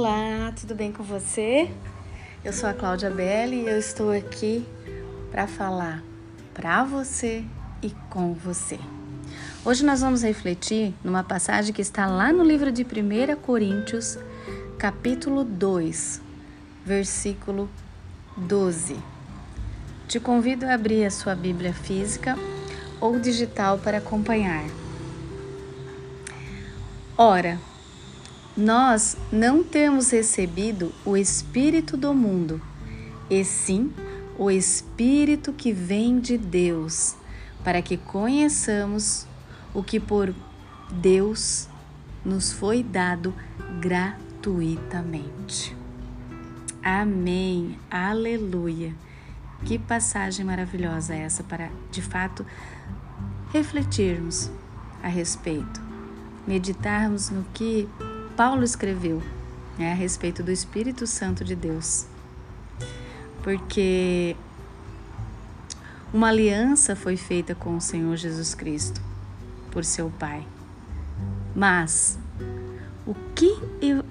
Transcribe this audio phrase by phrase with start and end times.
[0.00, 1.68] Olá, tudo bem com você?
[2.44, 4.64] Eu sou a Cláudia Belli e eu estou aqui
[5.28, 6.04] para falar
[6.54, 7.44] para você
[7.82, 8.78] e com você.
[9.64, 14.16] Hoje nós vamos refletir numa passagem que está lá no livro de 1 Coríntios,
[14.78, 16.22] capítulo 2,
[16.86, 17.68] versículo
[18.36, 18.96] 12.
[20.06, 22.38] Te convido a abrir a sua Bíblia física
[23.00, 24.64] ou digital para acompanhar.
[27.16, 27.58] Ora,
[28.58, 32.60] nós não temos recebido o Espírito do mundo,
[33.30, 33.92] e sim
[34.36, 37.14] o Espírito que vem de Deus,
[37.62, 39.28] para que conheçamos
[39.72, 40.34] o que por
[40.90, 41.68] Deus
[42.24, 43.32] nos foi dado
[43.80, 45.76] gratuitamente.
[46.82, 48.92] Amém, aleluia.
[49.64, 52.44] Que passagem maravilhosa essa para, de fato,
[53.52, 54.50] refletirmos
[55.00, 55.80] a respeito,
[56.44, 57.88] meditarmos no que
[58.38, 59.20] Paulo escreveu
[59.76, 62.06] né, a respeito do Espírito Santo de Deus.
[63.42, 64.36] Porque
[66.14, 69.02] uma aliança foi feita com o Senhor Jesus Cristo
[69.72, 70.46] por seu Pai.
[71.52, 72.16] Mas
[73.04, 73.58] o que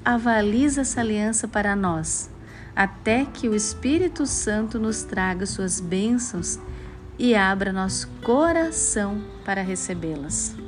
[0.03, 2.29] avaliza essa aliança para nós?
[2.75, 6.59] Até que o Espírito Santo nos traga suas bênçãos
[7.17, 10.66] e abra nosso coração para recebê-las.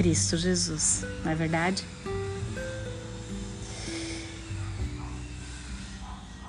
[0.00, 1.84] Cristo Jesus, não é verdade?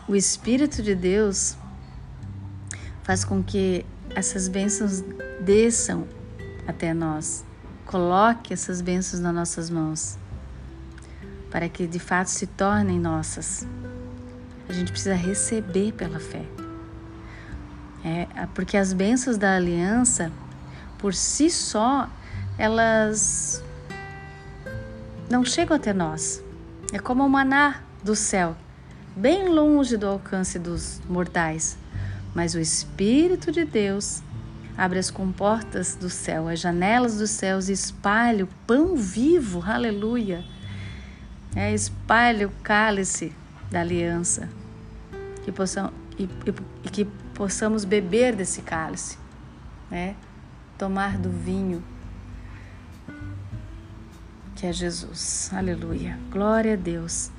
[0.07, 1.57] O Espírito de Deus
[3.03, 3.85] faz com que
[4.16, 5.03] essas bênçãos
[5.41, 6.07] desçam
[6.66, 7.44] até nós.
[7.85, 10.17] Coloque essas bênçãos nas nossas mãos,
[11.49, 13.67] para que de fato se tornem nossas.
[14.69, 16.45] A gente precisa receber pela fé.
[18.05, 20.31] É, porque as bênçãos da aliança,
[20.97, 22.09] por si só,
[22.61, 23.63] elas
[25.27, 26.44] não chegam até nós.
[26.94, 28.55] É como o maná do céu,
[29.16, 31.75] bem longe do alcance dos mortais.
[32.35, 34.21] Mas o Espírito de Deus
[34.77, 40.45] abre as comportas do céu, as janelas dos céus e espalha o pão vivo, aleluia.
[41.55, 43.33] É, espalha o cálice
[43.71, 44.47] da aliança,
[45.44, 46.29] que possam, e,
[46.85, 49.17] e, que possamos beber desse cálice,
[49.89, 50.16] né?
[50.77, 51.83] tomar do vinho
[54.61, 55.49] que é Jesus.
[55.51, 56.19] Aleluia.
[56.29, 57.31] Glória a Deus.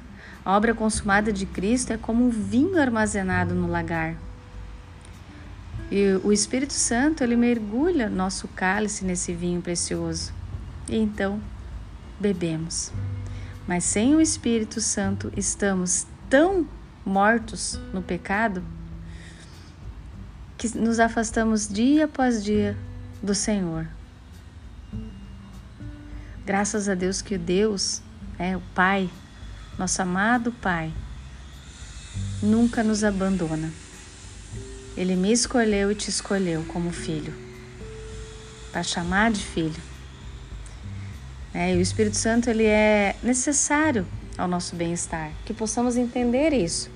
[0.45, 4.17] A obra consumada de Cristo é como um vinho armazenado no lagar.
[5.89, 10.33] E o Espírito Santo, ele mergulha nosso cálice nesse vinho precioso.
[10.89, 11.41] E então
[12.19, 12.93] bebemos.
[13.69, 16.67] Mas sem o Espírito Santo estamos tão
[17.07, 18.65] mortos no pecado
[20.59, 22.77] que nos afastamos dia após dia
[23.23, 23.87] do Senhor.
[26.45, 28.03] Graças a Deus que Deus,
[28.37, 29.09] é o Pai,
[29.79, 30.93] nosso amado Pai,
[32.43, 33.71] nunca nos abandona.
[34.97, 37.33] Ele me escolheu e te escolheu como filho,
[38.73, 39.81] para chamar de filho.
[41.55, 44.05] É, e o Espírito Santo ele é necessário
[44.37, 46.91] ao nosso bem-estar, que possamos entender isso.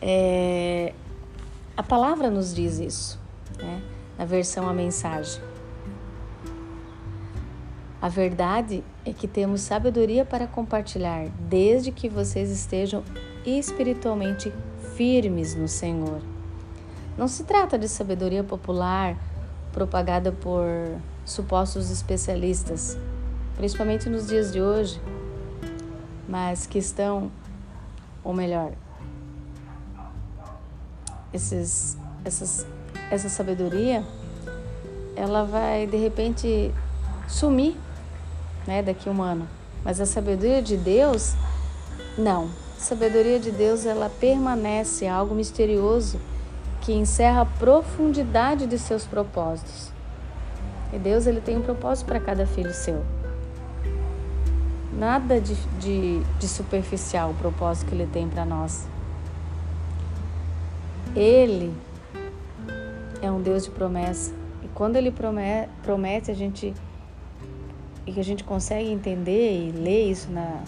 [0.00, 0.92] É,
[1.76, 3.18] a palavra nos diz isso,
[3.58, 3.82] né?
[4.16, 5.45] na versão A Mensagem.
[8.00, 13.02] A verdade é que temos sabedoria para compartilhar, desde que vocês estejam
[13.44, 14.52] espiritualmente
[14.94, 16.20] firmes no Senhor.
[17.16, 19.16] Não se trata de sabedoria popular
[19.72, 20.66] propagada por
[21.24, 22.98] supostos especialistas,
[23.56, 25.00] principalmente nos dias de hoje,
[26.28, 27.30] mas que estão,
[28.22, 28.72] ou melhor,
[31.32, 32.66] esses, essas,
[33.10, 34.04] essa sabedoria,
[35.14, 36.72] ela vai de repente
[37.26, 37.76] sumir
[38.66, 39.48] né, daqui um ano.
[39.84, 41.34] Mas a sabedoria de Deus,
[42.18, 42.50] não.
[42.76, 46.20] A sabedoria de Deus, ela permanece algo misterioso
[46.80, 49.90] que encerra a profundidade de seus propósitos.
[50.92, 53.04] E Deus, ele tem um propósito para cada filho seu.
[54.92, 58.86] Nada de, de, de superficial o propósito que ele tem para nós.
[61.14, 61.74] Ele
[63.20, 64.32] é um Deus de promessa.
[64.62, 66.74] E quando ele promete, promete a gente
[68.06, 70.62] e que a gente consegue entender e ler isso na,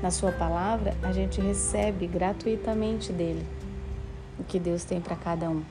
[0.00, 3.44] na Sua palavra, a gente recebe gratuitamente dele
[4.38, 5.62] o que Deus tem para cada um.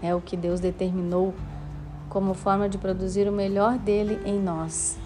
[0.00, 1.34] É o que Deus determinou
[2.08, 4.96] como forma de produzir o melhor dele em nós.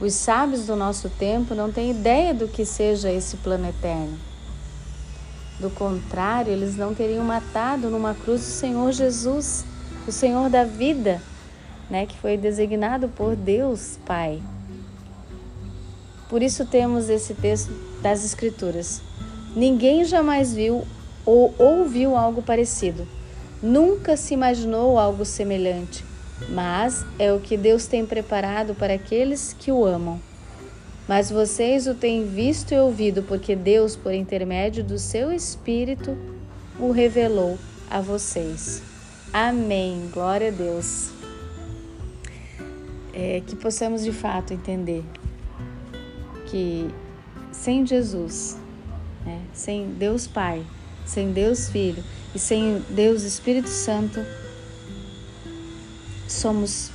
[0.00, 4.16] Os sábios do nosso tempo não têm ideia do que seja esse plano eterno.
[5.58, 9.64] Do contrário, eles não teriam matado numa cruz o Senhor Jesus,
[10.06, 11.20] o Senhor da vida
[11.90, 14.40] né, que foi designado por Deus Pai.
[16.28, 19.00] Por isso temos esse texto das Escrituras.
[19.56, 20.86] Ninguém jamais viu
[21.24, 23.06] ou ouviu algo parecido.
[23.62, 26.04] Nunca se imaginou algo semelhante,
[26.50, 30.20] mas é o que Deus tem preparado para aqueles que o amam.
[31.08, 36.16] Mas vocês o têm visto e ouvido, porque Deus, por intermédio do seu Espírito,
[36.78, 37.58] o revelou
[37.90, 38.82] a vocês.
[39.32, 40.08] Amém.
[40.12, 41.17] Glória a Deus.
[43.20, 45.04] É, que possamos de fato entender
[46.46, 46.88] que
[47.50, 48.56] sem Jesus,
[49.26, 50.64] né, sem Deus Pai,
[51.04, 54.20] sem Deus Filho e sem Deus Espírito Santo,
[56.28, 56.92] somos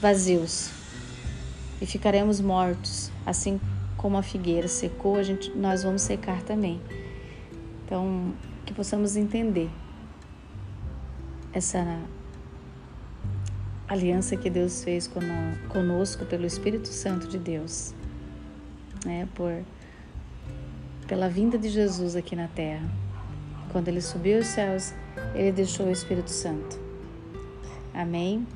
[0.00, 0.70] vazios
[1.80, 3.60] e ficaremos mortos, assim
[3.96, 6.80] como a figueira secou, a gente, nós vamos secar também.
[7.84, 8.34] Então,
[8.66, 9.70] que possamos entender
[11.52, 12.00] essa
[13.88, 15.10] aliança que Deus fez
[15.68, 17.94] conosco pelo Espírito Santo de Deus,
[19.04, 19.28] né?
[19.34, 19.62] Por
[21.06, 22.88] pela vinda de Jesus aqui na Terra.
[23.70, 24.94] Quando ele subiu aos céus,
[25.34, 26.80] ele deixou o Espírito Santo.
[27.92, 28.46] Amém.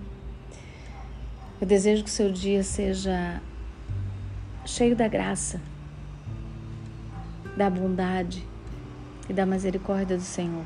[1.61, 3.41] Eu desejo que o seu dia seja
[4.65, 5.61] cheio da graça,
[7.57, 8.47] da bondade
[9.29, 10.65] e da misericórdia do Senhor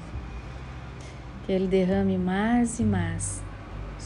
[1.51, 3.43] que Ele derrame mais e mais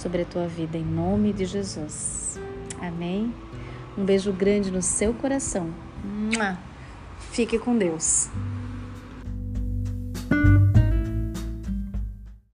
[0.05, 2.39] sobre a tua vida, em nome de Jesus.
[2.79, 3.35] Amém?
[3.97, 5.71] Um beijo grande no seu coração.
[7.33, 8.29] Fique com Deus.